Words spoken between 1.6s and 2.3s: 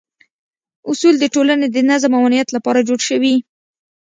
د نظم او